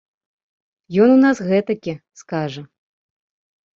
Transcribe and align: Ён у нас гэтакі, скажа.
Ён 1.03 1.09
у 1.17 1.19
нас 1.25 1.37
гэтакі, 1.51 1.93
скажа. 2.23 2.61